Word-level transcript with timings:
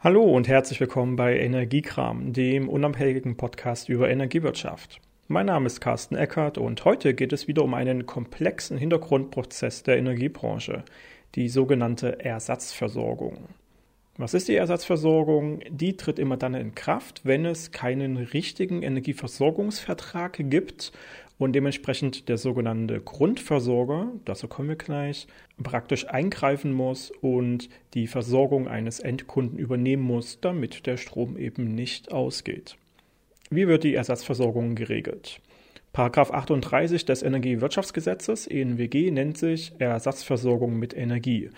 Hallo 0.00 0.22
und 0.22 0.46
herzlich 0.46 0.78
willkommen 0.78 1.16
bei 1.16 1.36
Energiekram, 1.40 2.32
dem 2.32 2.68
unabhängigen 2.68 3.36
Podcast 3.36 3.88
über 3.88 4.08
Energiewirtschaft. 4.08 5.00
Mein 5.26 5.46
Name 5.46 5.66
ist 5.66 5.80
Carsten 5.80 6.14
Eckert 6.14 6.56
und 6.56 6.84
heute 6.84 7.14
geht 7.14 7.32
es 7.32 7.48
wieder 7.48 7.64
um 7.64 7.74
einen 7.74 8.06
komplexen 8.06 8.78
Hintergrundprozess 8.78 9.82
der 9.82 9.98
Energiebranche, 9.98 10.84
die 11.34 11.48
sogenannte 11.48 12.24
Ersatzversorgung. 12.24 13.48
Was 14.18 14.34
ist 14.34 14.46
die 14.46 14.54
Ersatzversorgung? 14.54 15.62
Die 15.68 15.96
tritt 15.96 16.20
immer 16.20 16.36
dann 16.36 16.54
in 16.54 16.76
Kraft, 16.76 17.22
wenn 17.24 17.44
es 17.44 17.72
keinen 17.72 18.18
richtigen 18.18 18.82
Energieversorgungsvertrag 18.82 20.36
gibt 20.38 20.92
und 21.38 21.52
dementsprechend 21.52 22.28
der 22.28 22.36
sogenannte 22.36 23.00
Grundversorger, 23.00 24.12
dazu 24.24 24.48
kommen 24.48 24.68
wir 24.68 24.76
gleich, 24.76 25.26
praktisch 25.62 26.06
eingreifen 26.08 26.72
muss 26.72 27.12
und 27.20 27.68
die 27.94 28.08
Versorgung 28.08 28.68
eines 28.68 28.98
Endkunden 29.00 29.58
übernehmen 29.58 30.02
muss, 30.02 30.40
damit 30.40 30.86
der 30.86 30.96
Strom 30.96 31.36
eben 31.36 31.74
nicht 31.74 32.12
ausgeht. 32.12 32.76
Wie 33.50 33.68
wird 33.68 33.84
die 33.84 33.94
Ersatzversorgung 33.94 34.74
geregelt? 34.74 35.40
Paragraph 35.92 36.30
38 36.30 37.06
des 37.06 37.22
Energiewirtschaftsgesetzes 37.22 38.46
ENWG 38.46 39.10
nennt 39.10 39.38
sich 39.38 39.72
Ersatzversorgung 39.78 40.78
mit 40.78 40.94
Energie 40.94 41.50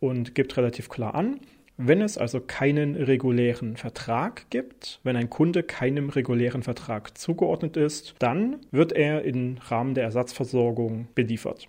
und 0.00 0.34
gibt 0.34 0.56
relativ 0.56 0.88
klar 0.88 1.14
an, 1.14 1.40
wenn 1.76 2.02
es 2.02 2.18
also 2.18 2.40
keinen 2.40 2.94
regulären 2.94 3.76
Vertrag 3.76 4.48
gibt, 4.50 5.00
wenn 5.02 5.16
ein 5.16 5.28
Kunde 5.28 5.62
keinem 5.62 6.08
regulären 6.08 6.62
Vertrag 6.62 7.18
zugeordnet 7.18 7.76
ist, 7.76 8.14
dann 8.18 8.60
wird 8.70 8.92
er 8.92 9.24
im 9.24 9.58
Rahmen 9.68 9.94
der 9.94 10.04
Ersatzversorgung 10.04 11.08
beliefert. 11.14 11.68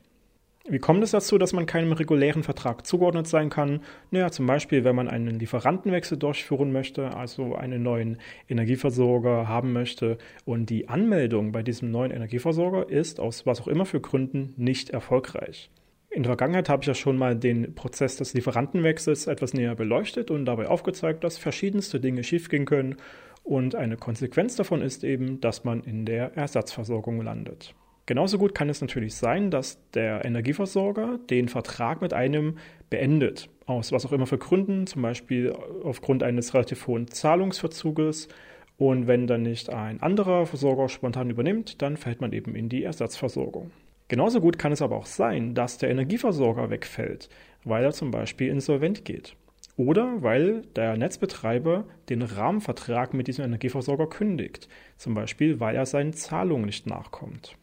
Wie 0.68 0.80
kommt 0.80 1.04
es 1.04 1.12
dazu, 1.12 1.38
dass 1.38 1.54
man 1.54 1.68
keinem 1.68 1.92
regulären 1.92 2.42
Vertrag 2.42 2.88
zugeordnet 2.88 3.28
sein 3.28 3.50
kann? 3.50 3.82
Naja, 4.10 4.32
zum 4.32 4.48
Beispiel, 4.48 4.84
wenn 4.84 4.96
man 4.96 5.08
einen 5.08 5.38
Lieferantenwechsel 5.38 6.18
durchführen 6.18 6.72
möchte, 6.72 7.16
also 7.16 7.54
einen 7.54 7.84
neuen 7.84 8.18
Energieversorger 8.50 9.48
haben 9.48 9.74
möchte 9.74 10.18
und 10.44 10.72
die 10.72 10.90
Anmeldung 10.90 11.52
bei 11.52 11.62
diesem 11.62 11.92
neuen 11.92 12.12
Energieversorger 12.12 12.90
ist 12.90 13.20
aus 13.20 13.46
was 13.46 13.62
auch 13.62 13.68
immer 13.68 13.86
für 13.86 14.02
Gründen 14.02 14.56
nicht 14.58 14.90
erfolgreich. 14.90 15.70
In 16.16 16.24
der 16.24 16.30
Vergangenheit 16.30 16.70
habe 16.70 16.82
ich 16.82 16.88
ja 16.88 16.94
schon 16.94 17.18
mal 17.18 17.36
den 17.36 17.76
Prozess 17.76 18.16
des 18.16 18.34
Lieferantenwechsels 18.34 19.28
etwas 19.28 19.54
näher 19.54 19.76
beleuchtet 19.76 20.32
und 20.32 20.46
dabei 20.46 20.68
aufgezeigt, 20.68 21.26
dass 21.26 21.38
verschiedenste 21.38 22.00
Dinge 22.00 22.24
schiefgehen 22.24 22.64
können 22.64 22.96
und 23.44 23.76
eine 23.76 23.98
Konsequenz 23.98 24.56
davon 24.56 24.82
ist 24.82 25.04
eben, 25.04 25.42
dass 25.42 25.66
man 25.66 25.82
in 25.84 26.06
der 26.06 26.38
Ersatzversorgung 26.38 27.22
landet. 27.22 27.76
Genauso 28.06 28.38
gut 28.38 28.56
kann 28.56 28.70
es 28.70 28.80
natürlich 28.80 29.16
sein, 29.16 29.52
dass 29.52 29.78
der 29.92 30.24
Energieversorger 30.24 31.20
den 31.30 31.50
Vertrag 31.50 32.02
mit 32.02 32.14
einem 32.14 32.60
beendet, 32.90 33.50
aus 33.66 33.92
was 33.92 34.06
auch 34.06 34.14
immer 34.14 34.26
für 34.26 34.38
Gründen, 34.38 34.88
zum 34.88 35.02
Beispiel 35.02 35.52
aufgrund 35.84 36.24
eines 36.24 36.54
relativ 36.54 36.88
hohen 36.88 37.10
Zahlungsverzuges. 37.10 38.30
Und 38.78 39.08
wenn 39.08 39.28
dann 39.28 39.42
nicht 39.42 39.70
ein 39.70 40.02
anderer 40.02 40.46
Versorger 40.46 40.88
spontan 40.88 41.30
übernimmt, 41.30 41.82
dann 41.82 41.98
fällt 41.98 42.22
man 42.22 42.32
eben 42.32 42.56
in 42.56 42.70
die 42.70 42.84
Ersatzversorgung. 42.84 43.72
Genauso 44.08 44.40
gut 44.40 44.60
kann 44.60 44.72
es 44.72 44.82
aber 44.82 44.98
auch 44.98 45.08
sein, 45.08 45.56
dass 45.56 45.78
der 45.78 45.90
Energieversorger 45.90 46.70
wegfällt, 46.70 47.30
weil 47.64 47.84
er 47.84 47.92
zum 47.92 48.12
Beispiel 48.12 48.50
insolvent 48.50 49.04
geht. 49.04 49.36
Oder 49.78 50.22
weil 50.22 50.62
der 50.76 50.96
Netzbetreiber 50.96 51.86
den 52.10 52.22
Rahmenvertrag 52.22 53.14
mit 53.14 53.28
diesem 53.28 53.44
Energieversorger 53.46 54.08
kündigt, 54.08 54.70
zum 54.98 55.16
Beispiel 55.16 55.60
weil 55.60 55.76
er 55.76 55.86
seinen 55.86 56.14
Zahlungen 56.14 56.66
nicht 56.66 56.88
nachkommt. 56.88 57.58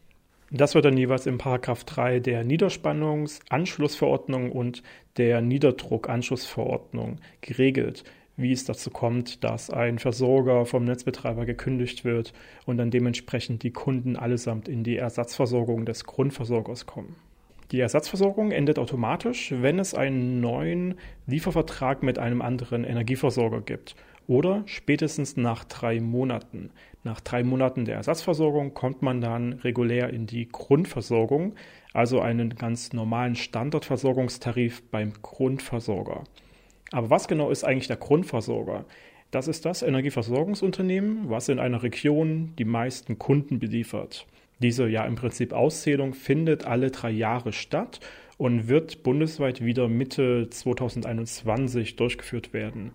Das 0.50 0.74
wird 0.74 0.84
dann 0.84 0.98
jeweils 0.98 1.26
im 1.26 1.38
Paragraph 1.38 1.84
3 1.84 2.20
der 2.20 2.44
Niederspannungsanschlussverordnung 2.44 4.52
und 4.52 4.82
der 5.16 5.40
Niederdruckanschlussverordnung 5.40 7.20
geregelt 7.40 8.04
wie 8.36 8.52
es 8.52 8.64
dazu 8.64 8.90
kommt, 8.90 9.44
dass 9.44 9.70
ein 9.70 9.98
Versorger 9.98 10.64
vom 10.64 10.84
Netzbetreiber 10.84 11.44
gekündigt 11.44 12.04
wird 12.04 12.32
und 12.66 12.78
dann 12.78 12.90
dementsprechend 12.90 13.62
die 13.62 13.72
Kunden 13.72 14.16
allesamt 14.16 14.68
in 14.68 14.84
die 14.84 14.96
Ersatzversorgung 14.96 15.84
des 15.84 16.04
Grundversorgers 16.04 16.86
kommen. 16.86 17.16
Die 17.72 17.80
Ersatzversorgung 17.80 18.50
endet 18.50 18.78
automatisch, 18.78 19.54
wenn 19.56 19.78
es 19.78 19.94
einen 19.94 20.40
neuen 20.40 20.96
Liefervertrag 21.26 22.02
mit 22.02 22.18
einem 22.18 22.42
anderen 22.42 22.84
Energieversorger 22.84 23.62
gibt 23.62 23.96
oder 24.26 24.62
spätestens 24.66 25.36
nach 25.36 25.64
drei 25.64 26.00
Monaten. 26.00 26.70
Nach 27.02 27.20
drei 27.20 27.42
Monaten 27.42 27.84
der 27.84 27.96
Ersatzversorgung 27.96 28.74
kommt 28.74 29.02
man 29.02 29.20
dann 29.20 29.54
regulär 29.54 30.10
in 30.10 30.26
die 30.26 30.48
Grundversorgung, 30.48 31.54
also 31.92 32.20
einen 32.20 32.54
ganz 32.54 32.92
normalen 32.92 33.34
Standardversorgungstarif 33.34 34.82
beim 34.90 35.14
Grundversorger. 35.22 36.24
Aber 36.92 37.10
was 37.10 37.26
genau 37.26 37.50
ist 37.50 37.64
eigentlich 37.64 37.88
der 37.88 37.96
Grundversorger? 37.96 38.84
Das 39.30 39.48
ist 39.48 39.64
das 39.64 39.82
Energieversorgungsunternehmen, 39.82 41.30
was 41.30 41.48
in 41.48 41.58
einer 41.58 41.82
Region 41.82 42.52
die 42.58 42.66
meisten 42.66 43.18
Kunden 43.18 43.58
beliefert. 43.58 44.26
Diese 44.60 44.86
ja 44.86 45.04
im 45.06 45.16
Prinzip 45.16 45.52
Auszählung 45.52 46.14
findet 46.14 46.66
alle 46.66 46.90
drei 46.90 47.10
Jahre 47.10 47.52
statt 47.52 48.00
und 48.36 48.68
wird 48.68 49.02
bundesweit 49.02 49.64
wieder 49.64 49.88
Mitte 49.88 50.48
2021 50.50 51.96
durchgeführt 51.96 52.52
werden. 52.52 52.92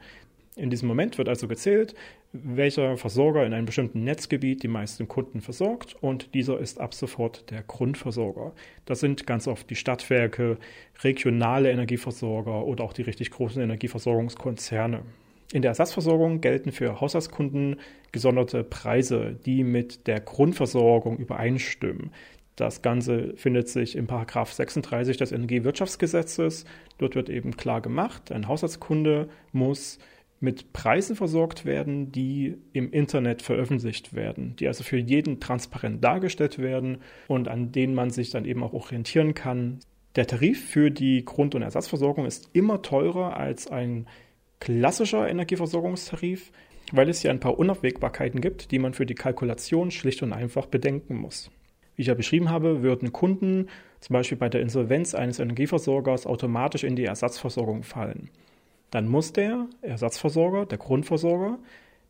In 0.56 0.70
diesem 0.70 0.88
Moment 0.88 1.18
wird 1.18 1.30
also 1.30 1.48
gezählt, 1.48 1.96
welcher 2.44 2.98
Versorger 2.98 3.46
in 3.46 3.54
einem 3.54 3.66
bestimmten 3.66 4.04
Netzgebiet 4.04 4.64
die 4.64 4.68
meisten 4.68 5.08
Kunden 5.08 5.42
versorgt 5.42 5.96
und 6.02 6.34
dieser 6.34 6.60
ist 6.60 6.80
ab 6.80 6.94
sofort 6.94 7.50
der 7.52 7.64
Grundversorger. 7.64 8.54
Das 8.86 9.00
sind 9.00 9.28
ganz 9.28 9.48
oft 9.48 9.70
die 9.70 9.76
Stadtwerke, 9.76 10.58
regionale 11.04 11.72
Energieversorger 11.72 12.66
oder 12.66 12.84
auch 12.84 12.94
die 12.94 13.04
richtig 13.04 13.32
großen 13.32 13.62
Energieversorgungskonzerne. 13.62 15.02
In 15.54 15.62
der 15.62 15.70
Ersatzversorgung 15.70 16.42
gelten 16.42 16.72
für 16.72 17.00
Haushaltskunden 17.00 17.78
gesonderte 18.12 18.64
Preise, 18.64 19.38
die 19.46 19.64
mit 19.64 20.08
der 20.08 20.20
Grundversorgung 20.20 21.18
übereinstimmen. 21.18 22.12
Das 22.58 22.82
Ganze 22.82 23.34
findet 23.38 23.70
sich 23.70 23.96
im 23.96 24.08
Paragraph 24.08 24.52
36 24.52 25.16
des 25.16 25.32
Energiewirtschaftsgesetzes. 25.32 26.66
Dort 26.98 27.16
wird 27.16 27.30
eben 27.30 27.56
klar 27.56 27.82
gemacht, 27.82 28.32
ein 28.32 28.48
Haushaltskunde 28.48 29.30
muss 29.54 30.00
mit 30.40 30.72
Preisen 30.72 31.16
versorgt 31.16 31.66
werden, 31.66 32.12
die 32.12 32.58
im 32.74 32.92
Internet 32.92 33.42
veröffentlicht 33.42 34.14
werden, 34.14 34.56
die 34.58 34.68
also 34.68 34.84
für 34.84 34.98
jeden 34.98 35.40
transparent 35.40 36.04
dargestellt 36.04 36.60
werden 36.60 37.00
und 37.28 37.48
an 37.48 37.72
denen 37.72 37.96
man 37.96 38.12
sich 38.12 38.30
dann 38.30 38.46
eben 38.46 38.64
auch 38.64 38.74
orientieren 38.74 39.34
kann. 39.34 39.80
Der 40.16 40.28
Tarif 40.28 40.70
für 40.70 40.92
die 40.92 41.26
Grund- 41.26 41.56
und 41.56 41.64
Ersatzversorgung 41.64 42.26
ist 42.26 42.50
immer 42.54 42.82
teurer 42.82 43.38
als 43.38 43.68
ein 43.68 44.08
klassischer 44.60 45.28
Energieversorgungstarif, 45.28 46.52
weil 46.92 47.10
es 47.10 47.22
hier 47.22 47.32
ein 47.32 47.40
paar 47.40 47.58
Unabwägbarkeiten 47.58 48.40
gibt, 48.40 48.72
die 48.72 48.80
man 48.80 48.94
für 48.94 49.06
die 49.06 49.16
Kalkulation 49.16 49.92
schlicht 49.92 50.22
und 50.24 50.34
einfach 50.34 50.68
bedenken 50.68 51.16
muss. 51.16 51.52
Wie 51.96 52.04
ich 52.04 52.08
ja 52.08 52.14
beschrieben 52.14 52.50
habe, 52.50 52.84
würden 52.84 53.12
Kunden 53.12 53.68
zum 54.00 54.14
Beispiel 54.14 54.38
bei 54.38 54.50
der 54.50 54.62
Insolvenz 54.62 55.16
eines 55.16 55.40
Energieversorgers 55.40 56.28
automatisch 56.28 56.84
in 56.84 56.96
die 56.96 57.06
Ersatzversorgung 57.06 57.82
fallen 57.82 58.30
dann 58.92 59.08
muss 59.08 59.34
der 59.34 59.68
Ersatzversorger, 59.82 60.66
der 60.66 60.78
Grundversorger, 60.78 61.60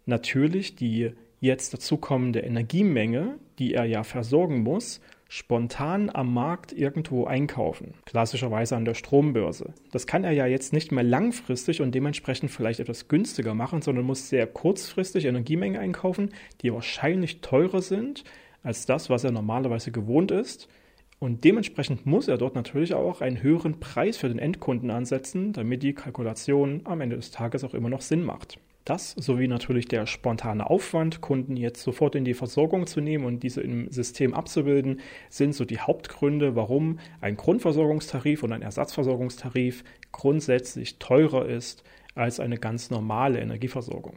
natürlich 0.06 0.76
die 0.76 1.12
jetzt 1.40 1.74
dazukommende 1.74 2.40
Energiemenge, 2.40 3.38
die 3.60 3.74
er 3.74 3.86
ja 3.86 4.04
versorgen 4.04 4.64
muss, 4.64 5.02
spontan 5.30 6.10
am 6.10 6.34
Markt 6.34 6.72
irgendwo 6.72 7.26
einkaufen, 7.26 7.94
klassischerweise 8.06 8.76
an 8.76 8.86
der 8.86 8.94
Strombörse. 8.94 9.74
Das 9.92 10.08
kann 10.08 10.24
er 10.24 10.32
ja 10.32 10.46
jetzt 10.46 10.72
nicht 10.72 10.92
mehr 10.92 11.04
langfristig 11.04 11.82
und 11.82 11.94
dementsprechend 11.94 12.50
vielleicht 12.50 12.80
etwas 12.80 13.08
günstiger 13.08 13.54
machen, 13.54 13.82
sondern 13.82 14.06
muss 14.06 14.30
sehr 14.30 14.48
kurzfristig 14.48 15.26
Energiemengen 15.26 15.80
einkaufen, 15.80 16.32
die 16.62 16.74
wahrscheinlich 16.74 17.42
teurer 17.42 17.82
sind 17.82 18.24
als 18.64 18.86
das, 18.86 19.09
was 19.09 19.24
er 19.24 19.32
normalerweise 19.32 19.92
gewohnt 19.92 20.32
ist. 20.32 20.70
Und 21.19 21.44
dementsprechend 21.44 22.05
muss 22.05 22.28
er 22.28 22.38
dort 22.38 22.53
natürlich 22.53 22.94
auch 22.94 23.22
einen 23.22 23.41
höheren 23.41 23.79
Preis 23.79 24.17
für 24.17 24.29
den 24.29 24.38
Endkunden 24.38 24.91
ansetzen, 24.91 25.51
damit 25.51 25.81
die 25.81 25.94
Kalkulation 25.94 26.81
am 26.83 27.01
Ende 27.01 27.16
des 27.16 27.31
Tages 27.31 27.63
auch 27.63 27.73
immer 27.73 27.89
noch 27.89 28.01
Sinn 28.01 28.23
macht. 28.23 28.59
Das 28.85 29.11
sowie 29.17 29.49
natürlich 29.49 29.87
der 29.87 30.05
spontane 30.05 30.69
Aufwand, 30.69 31.19
Kunden 31.19 31.58
jetzt 31.58 31.81
sofort 31.81 32.16
in 32.16 32.23
die 32.23 32.35
Versorgung 32.35 32.87
zu 32.87 33.02
nehmen 33.02 33.25
und 33.25 33.41
diese 33.41 33.59
im 33.59 33.91
System 33.91 34.34
abzubilden, 34.34 35.02
sind 35.29 35.53
so 35.53 35.66
die 35.66 35.79
Hauptgründe, 35.79 36.55
warum 36.55 36.99
ein 37.20 37.35
Grundversorgungstarif 37.35 38.43
und 38.43 38.53
ein 38.53 38.61
Ersatzversorgungstarif 38.61 39.84
grundsätzlich 40.13 40.99
teurer 40.99 41.47
ist 41.47 41.84
als 42.16 42.40
eine 42.40 42.58
ganz 42.58 42.90
normale 42.90 43.40
Energieversorgung. 43.40 44.16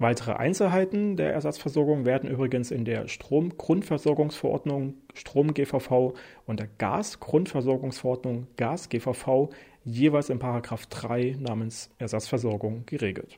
Weitere 0.00 0.32
Einzelheiten 0.32 1.16
der 1.18 1.34
Ersatzversorgung 1.34 2.06
werden 2.06 2.30
übrigens 2.30 2.70
in 2.70 2.86
der 2.86 3.06
Stromgrundversorgungsverordnung 3.06 4.94
Strom 5.12 5.52
GVV 5.52 6.14
und 6.46 6.58
der 6.58 6.68
Gasgrundversorgungsverordnung 6.78 8.46
Gas 8.56 8.88
GVV 8.88 9.50
jeweils 9.84 10.30
in 10.30 10.38
Paragraph 10.38 10.86
3 10.86 11.36
namens 11.38 11.90
Ersatzversorgung 11.98 12.86
geregelt. 12.86 13.36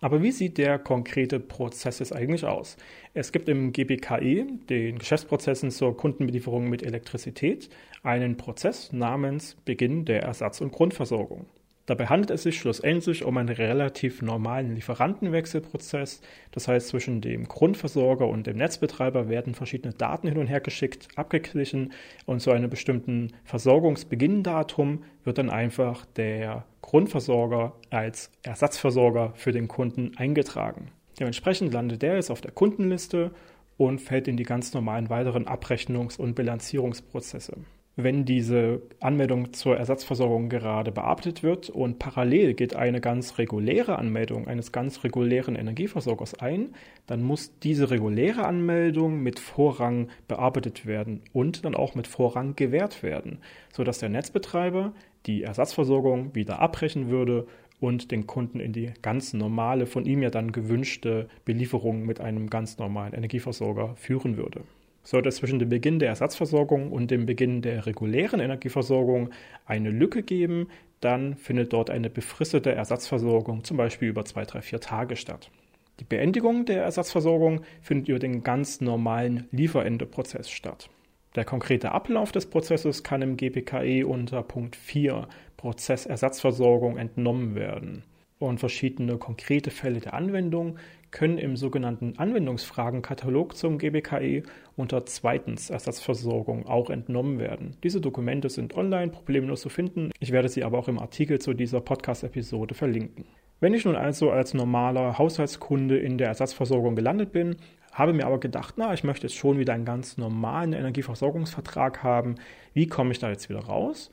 Aber 0.00 0.22
wie 0.22 0.30
sieht 0.30 0.58
der 0.58 0.78
konkrete 0.78 1.40
Prozess 1.40 1.98
jetzt 1.98 2.14
eigentlich 2.14 2.44
aus? 2.44 2.76
Es 3.12 3.32
gibt 3.32 3.48
im 3.48 3.72
GBKE, 3.72 4.46
den 4.68 4.98
Geschäftsprozessen 5.00 5.72
zur 5.72 5.96
Kundenbelieferung 5.96 6.68
mit 6.70 6.84
Elektrizität, 6.84 7.68
einen 8.04 8.36
Prozess 8.36 8.92
namens 8.92 9.56
Beginn 9.64 10.04
der 10.04 10.22
Ersatz- 10.22 10.60
und 10.60 10.70
Grundversorgung. 10.70 11.46
Dabei 11.86 12.06
handelt 12.06 12.30
es 12.30 12.42
sich 12.42 12.58
schlussendlich 12.58 13.24
um 13.24 13.36
einen 13.36 13.48
relativ 13.48 14.20
normalen 14.20 14.74
Lieferantenwechselprozess. 14.74 16.20
Das 16.50 16.66
heißt, 16.66 16.88
zwischen 16.88 17.20
dem 17.20 17.46
Grundversorger 17.46 18.26
und 18.26 18.48
dem 18.48 18.56
Netzbetreiber 18.56 19.28
werden 19.28 19.54
verschiedene 19.54 19.94
Daten 19.94 20.26
hin 20.26 20.38
und 20.38 20.48
her 20.48 20.60
geschickt, 20.60 21.06
abgeglichen 21.14 21.92
und 22.26 22.40
zu 22.40 22.50
einem 22.50 22.68
bestimmten 22.68 23.32
Versorgungsbeginndatum 23.44 25.04
wird 25.22 25.38
dann 25.38 25.48
einfach 25.48 26.04
der 26.16 26.64
Grundversorger 26.82 27.72
als 27.90 28.32
Ersatzversorger 28.42 29.32
für 29.36 29.52
den 29.52 29.68
Kunden 29.68 30.12
eingetragen. 30.16 30.88
Dementsprechend 31.20 31.72
landet 31.72 32.02
der 32.02 32.16
jetzt 32.16 32.30
auf 32.32 32.40
der 32.40 32.50
Kundenliste 32.50 33.30
und 33.76 34.00
fällt 34.00 34.26
in 34.26 34.36
die 34.36 34.42
ganz 34.42 34.74
normalen 34.74 35.08
weiteren 35.08 35.46
Abrechnungs- 35.46 36.18
und 36.18 36.34
Bilanzierungsprozesse 36.34 37.58
wenn 37.96 38.26
diese 38.26 38.82
Anmeldung 39.00 39.54
zur 39.54 39.78
Ersatzversorgung 39.78 40.50
gerade 40.50 40.92
bearbeitet 40.92 41.42
wird 41.42 41.70
und 41.70 41.98
parallel 41.98 42.52
geht 42.52 42.76
eine 42.76 43.00
ganz 43.00 43.38
reguläre 43.38 43.98
Anmeldung 43.98 44.46
eines 44.46 44.70
ganz 44.70 45.02
regulären 45.02 45.56
Energieversorgers 45.56 46.34
ein, 46.34 46.74
dann 47.06 47.22
muss 47.22 47.58
diese 47.60 47.90
reguläre 47.90 48.44
Anmeldung 48.44 49.22
mit 49.22 49.40
Vorrang 49.40 50.08
bearbeitet 50.28 50.84
werden 50.84 51.22
und 51.32 51.64
dann 51.64 51.74
auch 51.74 51.94
mit 51.94 52.06
Vorrang 52.06 52.54
gewährt 52.54 53.02
werden, 53.02 53.38
sodass 53.72 53.98
der 53.98 54.10
Netzbetreiber 54.10 54.92
die 55.24 55.42
Ersatzversorgung 55.42 56.34
wieder 56.34 56.60
abbrechen 56.60 57.08
würde 57.08 57.46
und 57.80 58.10
den 58.10 58.26
Kunden 58.26 58.60
in 58.60 58.74
die 58.74 58.92
ganz 59.00 59.32
normale, 59.32 59.86
von 59.86 60.04
ihm 60.04 60.22
ja 60.22 60.28
dann 60.28 60.52
gewünschte 60.52 61.28
Belieferung 61.46 62.04
mit 62.04 62.20
einem 62.20 62.50
ganz 62.50 62.76
normalen 62.76 63.14
Energieversorger 63.14 63.96
führen 63.96 64.36
würde. 64.36 64.62
Sollte 65.06 65.28
es 65.28 65.36
zwischen 65.36 65.60
dem 65.60 65.68
Beginn 65.68 66.00
der 66.00 66.08
Ersatzversorgung 66.08 66.90
und 66.90 67.12
dem 67.12 67.26
Beginn 67.26 67.62
der 67.62 67.86
regulären 67.86 68.40
Energieversorgung 68.40 69.30
eine 69.64 69.90
Lücke 69.90 70.24
geben, 70.24 70.66
dann 70.98 71.36
findet 71.36 71.72
dort 71.72 71.90
eine 71.90 72.10
befristete 72.10 72.72
Ersatzversorgung, 72.72 73.62
zum 73.62 73.76
Beispiel 73.76 74.08
über 74.08 74.24
zwei, 74.24 74.44
drei, 74.44 74.62
vier 74.62 74.80
Tage 74.80 75.14
statt. 75.14 75.52
Die 76.00 76.04
Beendigung 76.04 76.64
der 76.64 76.82
Ersatzversorgung 76.82 77.60
findet 77.80 78.08
über 78.08 78.18
den 78.18 78.42
ganz 78.42 78.80
normalen 78.80 79.46
Lieferendeprozess 79.52 80.50
statt. 80.50 80.90
Der 81.36 81.44
konkrete 81.44 81.92
Ablauf 81.92 82.32
des 82.32 82.46
Prozesses 82.46 83.04
kann 83.04 83.22
im 83.22 83.36
GPKE 83.36 84.04
unter 84.04 84.42
Punkt 84.42 84.74
4 84.74 85.28
Prozessersatzversorgung 85.56 86.96
entnommen 86.96 87.54
werden 87.54 88.02
und 88.38 88.60
verschiedene 88.60 89.18
konkrete 89.18 89.70
Fälle 89.70 90.00
der 90.00 90.14
Anwendung 90.14 90.78
können 91.10 91.38
im 91.38 91.56
sogenannten 91.56 92.18
Anwendungsfragenkatalog 92.18 93.56
zum 93.56 93.78
GBKE 93.78 94.42
unter 94.76 95.06
zweitens 95.06 95.70
Ersatzversorgung 95.70 96.66
auch 96.66 96.90
entnommen 96.90 97.38
werden. 97.38 97.76
Diese 97.82 98.00
Dokumente 98.00 98.50
sind 98.50 98.76
online 98.76 99.12
problemlos 99.12 99.62
zu 99.62 99.70
finden. 99.70 100.10
Ich 100.20 100.32
werde 100.32 100.48
sie 100.48 100.64
aber 100.64 100.78
auch 100.78 100.88
im 100.88 100.98
Artikel 100.98 101.38
zu 101.40 101.54
dieser 101.54 101.80
Podcast-Episode 101.80 102.74
verlinken. 102.74 103.24
Wenn 103.60 103.72
ich 103.72 103.86
nun 103.86 103.96
also 103.96 104.30
als 104.30 104.52
normaler 104.52 105.16
Haushaltskunde 105.16 105.96
in 105.96 106.18
der 106.18 106.28
Ersatzversorgung 106.28 106.94
gelandet 106.94 107.32
bin, 107.32 107.56
habe 107.92 108.12
mir 108.12 108.26
aber 108.26 108.38
gedacht, 108.38 108.74
na, 108.76 108.92
ich 108.92 109.04
möchte 109.04 109.26
jetzt 109.26 109.36
schon 109.36 109.58
wieder 109.58 109.72
einen 109.72 109.86
ganz 109.86 110.18
normalen 110.18 110.74
Energieversorgungsvertrag 110.74 112.02
haben. 112.02 112.34
Wie 112.74 112.86
komme 112.86 113.12
ich 113.12 113.18
da 113.18 113.30
jetzt 113.30 113.48
wieder 113.48 113.60
raus? 113.60 114.12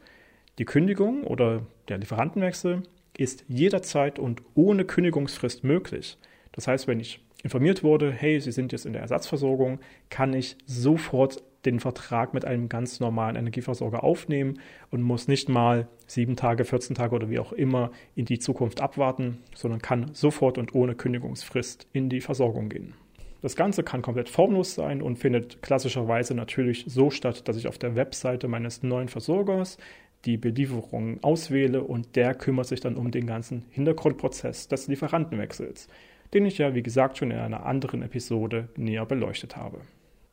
Die 0.57 0.63
Kündigung 0.63 1.23
oder 1.23 1.63
der 1.89 1.97
Lieferantenwechsel 1.97 2.83
ist 3.17 3.45
jederzeit 3.47 4.19
und 4.19 4.41
ohne 4.55 4.85
Kündigungsfrist 4.85 5.63
möglich. 5.63 6.17
Das 6.51 6.67
heißt, 6.67 6.87
wenn 6.87 6.99
ich 6.99 7.19
informiert 7.43 7.83
wurde, 7.83 8.11
hey, 8.11 8.39
Sie 8.39 8.51
sind 8.51 8.71
jetzt 8.71 8.85
in 8.85 8.93
der 8.93 9.01
Ersatzversorgung, 9.01 9.79
kann 10.09 10.33
ich 10.33 10.57
sofort 10.65 11.43
den 11.65 11.79
Vertrag 11.79 12.33
mit 12.33 12.45
einem 12.45 12.67
ganz 12.69 12.99
normalen 12.99 13.35
Energieversorger 13.35 14.03
aufnehmen 14.03 14.59
und 14.91 15.01
muss 15.01 15.27
nicht 15.27 15.49
mal 15.49 15.87
sieben 16.07 16.35
Tage, 16.35 16.65
14 16.65 16.95
Tage 16.95 17.15
oder 17.15 17.29
wie 17.29 17.39
auch 17.39 17.53
immer 17.53 17.91
in 18.15 18.25
die 18.25 18.39
Zukunft 18.39 18.81
abwarten, 18.81 19.39
sondern 19.55 19.81
kann 19.81 20.13
sofort 20.13 20.57
und 20.57 20.75
ohne 20.75 20.95
Kündigungsfrist 20.95 21.87
in 21.93 22.09
die 22.09 22.21
Versorgung 22.21 22.69
gehen. 22.69 22.95
Das 23.41 23.57
Ganze 23.57 23.83
kann 23.83 24.01
komplett 24.01 24.29
formlos 24.29 24.73
sein 24.73 25.01
und 25.01 25.17
findet 25.17 25.61
klassischerweise 25.61 26.33
natürlich 26.33 26.85
so 26.87 27.09
statt, 27.09 27.45
dass 27.47 27.57
ich 27.57 27.67
auf 27.67 27.77
der 27.77 27.95
Webseite 27.95 28.47
meines 28.47 28.83
neuen 28.83 29.09
Versorgers 29.09 29.77
die 30.25 30.37
Belieferung 30.37 31.21
auswähle 31.23 31.83
und 31.83 32.15
der 32.15 32.33
kümmert 32.35 32.67
sich 32.67 32.79
dann 32.79 32.95
um 32.95 33.11
den 33.11 33.27
ganzen 33.27 33.65
Hintergrundprozess 33.69 34.67
des 34.67 34.87
Lieferantenwechsels, 34.87 35.87
den 36.33 36.45
ich 36.45 36.57
ja 36.57 36.73
wie 36.75 36.83
gesagt 36.83 37.17
schon 37.17 37.31
in 37.31 37.37
einer 37.37 37.65
anderen 37.65 38.01
Episode 38.01 38.69
näher 38.77 39.05
beleuchtet 39.05 39.57
habe. 39.57 39.81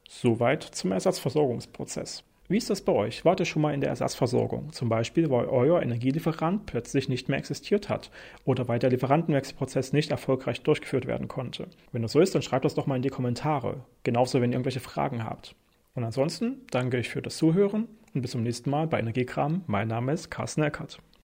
Soweit 0.08 0.62
zum 0.62 0.92
Ersatzversorgungsprozess. 0.92 2.24
Wie 2.50 2.56
ist 2.56 2.68
das 2.68 2.80
bei 2.80 2.92
euch? 2.92 3.24
Wart 3.24 3.38
ihr 3.38 3.46
schon 3.46 3.62
mal 3.62 3.74
in 3.74 3.80
der 3.80 3.90
Ersatzversorgung? 3.90 4.72
Zum 4.72 4.88
Beispiel, 4.88 5.30
weil 5.30 5.46
euer 5.46 5.80
Energielieferant 5.80 6.66
plötzlich 6.66 7.08
nicht 7.08 7.28
mehr 7.28 7.38
existiert 7.38 7.88
hat 7.88 8.10
oder 8.44 8.66
weil 8.66 8.80
der 8.80 8.90
Lieferantenwechselprozess 8.90 9.92
nicht 9.92 10.10
erfolgreich 10.10 10.62
durchgeführt 10.62 11.06
werden 11.06 11.28
konnte. 11.28 11.68
Wenn 11.92 12.02
das 12.02 12.10
so 12.10 12.18
ist, 12.18 12.34
dann 12.34 12.42
schreibt 12.42 12.64
das 12.64 12.74
doch 12.74 12.88
mal 12.88 12.96
in 12.96 13.02
die 13.02 13.08
Kommentare. 13.08 13.84
Genauso, 14.02 14.40
wenn 14.40 14.50
ihr 14.50 14.56
irgendwelche 14.56 14.80
Fragen 14.80 15.22
habt. 15.22 15.54
Und 15.94 16.02
ansonsten 16.02 16.62
danke 16.72 16.98
ich 16.98 17.08
für 17.08 17.22
das 17.22 17.36
Zuhören 17.36 17.86
und 18.14 18.22
bis 18.22 18.32
zum 18.32 18.42
nächsten 18.42 18.70
Mal 18.70 18.86
bei 18.86 18.98
Energiekram. 18.98 19.62
Mein 19.66 19.88
Name 19.88 20.12
ist 20.12 20.30
Carsten 20.30 20.62
Eckert. 20.62 21.00